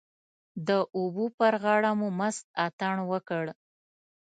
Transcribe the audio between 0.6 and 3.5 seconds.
د اوبو پر غاړه مو مست اتڼ وکړ.